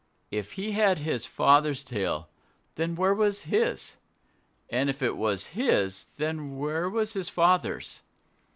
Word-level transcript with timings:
If 0.31 0.53
he 0.53 0.71
had 0.71 0.97
his 0.97 1.27
father's 1.27 1.83
tail, 1.83 2.27
then 2.73 2.95
where 2.95 3.13
was 3.13 3.41
his? 3.43 3.97
And 4.67 4.89
if 4.89 5.03
it 5.03 5.15
was 5.15 5.51
his, 5.53 6.07
then 6.17 6.57
where 6.57 6.89
was 6.89 7.13
his 7.13 7.29
father's? 7.29 8.01